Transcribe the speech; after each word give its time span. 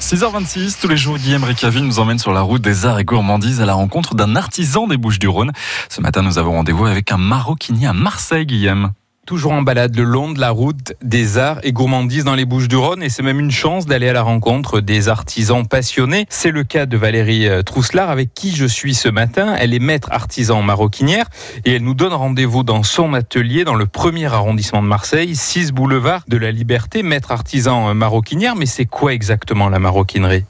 6h26, 0.00 0.80
tous 0.80 0.86
les 0.86 0.96
jours, 0.96 1.18
Guillaume 1.18 1.42
Ricaville 1.42 1.82
nous 1.82 1.98
emmène 1.98 2.20
sur 2.20 2.32
la 2.32 2.40
route 2.40 2.62
des 2.62 2.86
arts 2.86 3.00
et 3.00 3.04
gourmandises 3.04 3.60
à 3.60 3.66
la 3.66 3.74
rencontre 3.74 4.14
d'un 4.14 4.36
artisan 4.36 4.86
des 4.86 4.96
Bouches-du-Rhône. 4.96 5.50
Ce 5.88 6.00
matin, 6.00 6.22
nous 6.22 6.38
avons 6.38 6.52
rendez-vous 6.52 6.86
avec 6.86 7.10
un 7.10 7.16
maroquinier 7.16 7.88
à 7.88 7.92
Marseille, 7.92 8.46
Guillaume 8.46 8.92
toujours 9.26 9.52
en 9.52 9.62
balade 9.62 9.96
le 9.96 10.04
long 10.04 10.30
de 10.30 10.38
la 10.38 10.50
route 10.50 10.94
des 11.02 11.36
arts 11.36 11.58
et 11.64 11.72
gourmandises 11.72 12.22
dans 12.22 12.36
les 12.36 12.44
Bouches-du-Rhône 12.44 13.02
et 13.02 13.08
c'est 13.08 13.24
même 13.24 13.40
une 13.40 13.50
chance 13.50 13.84
d'aller 13.84 14.08
à 14.08 14.12
la 14.12 14.22
rencontre 14.22 14.80
des 14.80 15.08
artisans 15.08 15.66
passionnés. 15.66 16.26
C'est 16.30 16.52
le 16.52 16.62
cas 16.62 16.86
de 16.86 16.96
Valérie 16.96 17.48
euh, 17.48 17.62
Trousselard 17.62 18.08
avec 18.08 18.32
qui 18.34 18.54
je 18.54 18.64
suis 18.64 18.94
ce 18.94 19.08
matin. 19.08 19.56
Elle 19.58 19.74
est 19.74 19.80
maître 19.80 20.08
artisan 20.12 20.62
maroquinière 20.62 21.26
et 21.64 21.74
elle 21.74 21.82
nous 21.82 21.94
donne 21.94 22.12
rendez-vous 22.12 22.62
dans 22.62 22.84
son 22.84 23.14
atelier 23.14 23.64
dans 23.64 23.74
le 23.74 23.86
premier 23.86 24.26
arrondissement 24.26 24.82
de 24.82 24.88
Marseille, 24.88 25.34
6 25.34 25.72
boulevard 25.72 26.22
de 26.28 26.36
la 26.36 26.52
Liberté, 26.52 27.02
maître 27.02 27.32
artisan 27.32 27.88
euh, 27.88 27.94
maroquinière. 27.94 28.54
Mais 28.54 28.66
c'est 28.66 28.86
quoi 28.86 29.12
exactement 29.12 29.68
la 29.68 29.80
maroquinerie? 29.80 30.44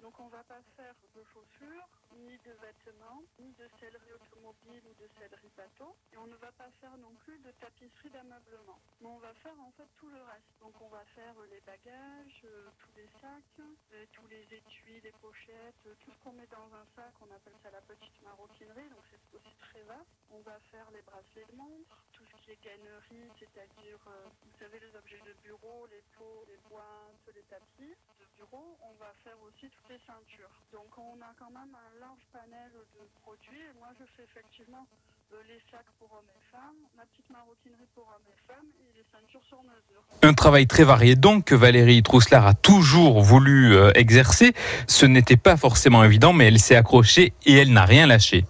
Donc 0.00 0.18
on 0.20 0.28
va 0.28 0.42
pas 0.44 0.60
faire 0.76 0.94
de 1.14 1.22
chaussures, 1.32 1.88
ni 2.16 2.36
de 2.38 2.52
vêtements, 2.60 3.22
ni 3.38 3.52
de 3.52 3.68
sellerie 3.78 4.12
automobile 4.12 4.82
ou 4.88 4.94
de 5.00 5.08
sellerie 5.18 5.52
bateau. 5.56 5.94
Et 6.12 6.16
on 6.16 6.26
ne 6.26 6.36
va 6.36 6.52
pas 6.52 6.70
faire 6.80 6.96
non 6.98 7.14
plus 7.24 7.38
de 7.38 7.50
tapisserie 7.52 8.10
d'ameublement. 8.10 8.78
Mais 9.00 9.08
on 9.08 9.18
va 9.18 9.32
faire 9.34 9.58
en 9.60 9.70
fait 9.72 9.88
tout 9.96 10.08
le 10.08 10.22
reste. 10.22 10.52
Donc 10.60 10.74
on 10.80 10.88
va 10.88 11.04
faire 11.14 11.34
les 11.50 11.60
bagages, 11.60 12.42
euh, 12.44 12.68
tous 12.78 12.92
les 12.96 13.08
sacs, 13.20 13.60
euh, 13.60 14.04
tous 14.12 14.26
les 14.28 14.42
étuis, 14.52 15.00
les 15.00 15.12
pochettes, 15.20 15.86
euh, 15.86 15.94
tout 16.00 16.10
ce 16.12 16.18
qu'on 16.24 16.32
met 16.32 16.48
dans 16.48 16.68
un 16.74 16.86
sac, 16.96 17.12
on 17.20 17.30
appelle 17.34 17.56
ça 17.62 17.70
la 17.70 17.80
petite 17.82 18.22
maroquinerie, 18.22 18.88
donc 18.90 19.04
c'est 19.10 19.36
aussi 19.36 19.54
très 19.60 19.82
vaste. 19.82 20.10
On 20.30 20.40
va 20.40 20.58
faire 20.70 20.90
les 20.90 21.02
bracelets 21.02 21.46
de 21.50 21.56
montre, 21.56 22.04
tout 22.12 22.24
ce 22.26 22.36
qui 22.42 22.50
est 22.52 22.64
gagnerie, 22.64 23.30
c'est-à-dire, 23.38 23.98
vous 24.42 24.58
savez, 24.58 24.78
les 24.80 24.94
objets 24.96 25.20
de 25.20 25.32
bureau, 25.42 25.86
les 25.86 26.02
pots, 26.16 26.44
les 26.46 26.58
boîtes, 26.68 26.99
les 27.40 27.48
tapis 27.48 27.96
de 28.20 28.26
bureau. 28.36 28.76
On 28.84 28.92
va 29.00 29.08
faire 29.24 29.40
aussi 29.48 29.72
toutes 29.72 29.88
les 29.88 29.96
ceintures. 30.04 30.52
Donc 30.72 30.92
on 30.98 31.16
a 31.24 31.32
quand 31.38 31.48
même 31.50 31.72
un 31.72 32.00
large 32.00 32.20
panel 32.32 32.70
de 32.92 33.00
produits. 33.22 33.60
Et 33.64 33.72
moi, 33.78 33.88
je 33.96 34.04
fais 34.16 34.24
effectivement 34.24 34.86
euh, 35.32 35.36
les 35.48 35.60
sacs 35.70 35.86
pour 35.98 36.12
hommes 36.12 36.28
et 36.36 36.40
femmes, 36.52 36.76
ma 36.96 37.06
petite 37.06 37.30
maroquinerie 37.30 37.88
pour 37.94 38.04
hommes 38.12 38.28
et 38.28 38.36
femmes 38.44 38.68
et 38.84 38.92
les 38.92 39.04
ceintures 39.12 39.42
sur 39.48 39.62
mesure. 39.62 40.02
Un 40.22 40.34
travail 40.34 40.66
très 40.66 40.84
varié 40.84 41.16
donc 41.16 41.46
que 41.46 41.54
Valérie 41.54 42.02
Trousselard 42.02 42.46
a 42.46 42.52
toujours 42.54 43.22
voulu 43.22 43.74
euh, 43.74 43.90
exercer. 43.94 44.52
Ce 44.86 45.06
n'était 45.06 45.38
pas 45.38 45.56
forcément 45.56 46.04
évident, 46.04 46.34
mais 46.34 46.44
elle 46.46 46.58
s'est 46.58 46.76
accrochée 46.76 47.32
et 47.46 47.56
elle 47.56 47.72
n'a 47.72 47.86
rien 47.86 48.06
lâché. 48.06 48.42
Je 48.42 48.46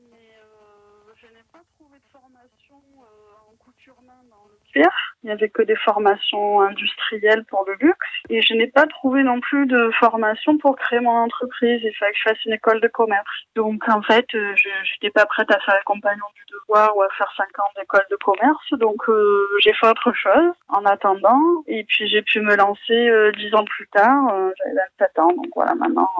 mais 0.00 0.40
euh, 0.40 1.12
n'ai 1.34 1.44
pas 1.52 1.62
trouvé 1.76 1.98
de 1.98 2.08
formation 2.10 2.76
en 2.76 3.25
couture 3.56 3.96
main 4.06 4.22
dans 4.30 4.46
le 4.48 4.56
cuir. 4.72 4.90
Il 5.22 5.26
n'y 5.26 5.32
avait 5.32 5.48
que 5.48 5.62
des 5.62 5.76
formations 5.76 6.60
industrielles 6.60 7.44
pour 7.44 7.64
le 7.66 7.74
luxe. 7.80 8.08
Et 8.28 8.42
je 8.42 8.54
n'ai 8.54 8.66
pas 8.66 8.86
trouvé 8.86 9.22
non 9.22 9.40
plus 9.40 9.66
de 9.66 9.90
formation 9.98 10.58
pour 10.58 10.76
créer 10.76 11.00
mon 11.00 11.10
entreprise. 11.10 11.80
Il 11.82 11.94
fallait 11.94 12.12
que 12.12 12.18
je 12.18 12.28
fasse 12.30 12.44
une 12.44 12.52
école 12.52 12.80
de 12.80 12.88
commerce. 12.88 13.44
Donc 13.54 13.88
en 13.88 14.02
fait, 14.02 14.26
euh, 14.34 14.54
je 14.56 14.68
n'étais 14.68 15.10
pas 15.10 15.26
prête 15.26 15.50
à 15.50 15.58
faire 15.60 15.74
le 15.74 15.84
compagnon 15.84 16.24
du 16.34 16.42
devoir 16.52 16.96
ou 16.96 17.02
à 17.02 17.08
faire 17.16 17.32
5 17.36 17.44
ans 17.58 17.70
d'école 17.76 18.06
de 18.10 18.16
commerce. 18.16 18.72
Donc 18.72 19.08
euh, 19.08 19.46
j'ai 19.62 19.72
fait 19.72 19.88
autre 19.88 20.12
chose 20.12 20.52
en 20.68 20.84
attendant. 20.84 21.40
Et 21.66 21.84
puis 21.84 22.08
j'ai 22.08 22.22
pu 22.22 22.40
me 22.40 22.56
lancer 22.56 23.08
euh, 23.08 23.32
10 23.32 23.54
ans 23.54 23.64
plus 23.64 23.88
tard. 23.88 24.34
Euh, 24.34 24.50
J'avais 24.58 24.76
27 24.98 25.18
ans. 25.18 25.32
Donc 25.32 25.48
voilà, 25.54 25.74
maintenant 25.74 26.10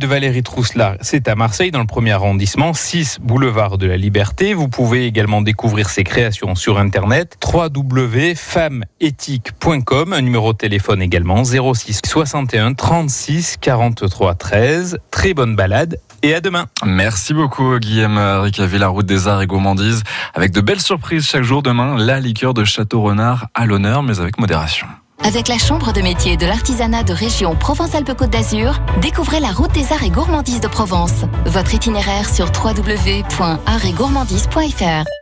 de 0.00 0.06
Valérie 0.06 0.42
Trousselard, 0.42 0.96
c'est 1.00 1.28
à 1.28 1.34
Marseille, 1.34 1.70
dans 1.70 1.80
le 1.80 1.86
premier 1.86 2.12
arrondissement, 2.12 2.72
6 2.72 3.18
boulevard 3.20 3.76
de 3.78 3.86
la 3.86 3.96
Liberté. 3.96 4.54
Vous 4.54 4.68
pouvez 4.68 5.06
également 5.06 5.42
découvrir 5.42 5.90
ses 5.90 6.04
créations 6.04 6.54
sur 6.54 6.78
Internet, 6.78 7.36
www.femmeethique.com, 7.44 10.12
un 10.12 10.20
numéro 10.20 10.52
de 10.52 10.58
téléphone 10.58 11.02
également, 11.02 11.42
06 11.44 12.00
61 12.04 12.74
36 12.74 13.56
43 13.60 14.34
13. 14.34 14.98
Très 15.10 15.34
bonne 15.34 15.56
balade 15.56 15.98
et 16.22 16.34
à 16.34 16.40
demain. 16.40 16.66
Merci 16.84 17.34
beaucoup 17.34 17.78
Guillaume 17.78 18.18
Ricaville, 18.18 18.80
la 18.80 18.88
route 18.88 19.06
des 19.06 19.28
arts 19.28 19.42
et 19.42 19.46
gourmandises, 19.46 20.02
avec 20.34 20.52
de 20.52 20.60
belles 20.60 20.80
surprises 20.80 21.26
chaque 21.26 21.42
jour. 21.42 21.62
Demain, 21.62 21.96
la 21.98 22.20
liqueur 22.20 22.54
de 22.54 22.64
Château 22.64 23.02
Renard 23.02 23.48
à 23.54 23.66
l'honneur, 23.66 24.02
mais 24.02 24.20
avec 24.20 24.38
modération. 24.38 24.86
Avec 25.24 25.48
la 25.48 25.56
Chambre 25.56 25.92
de 25.92 26.00
métier 26.00 26.36
de 26.36 26.46
l'artisanat 26.46 27.04
de 27.04 27.12
région 27.12 27.54
Provence-Alpes-Côte 27.54 28.30
d'Azur, 28.30 28.80
découvrez 29.00 29.38
la 29.38 29.52
route 29.52 29.70
des 29.72 29.92
arts 29.92 30.02
et 30.02 30.10
gourmandises 30.10 30.58
de 30.60 30.66
Provence. 30.66 31.22
Votre 31.46 31.74
itinéraire 31.74 32.28
sur 32.28 32.46
www.artsetgourmandise.fr. 32.46 35.21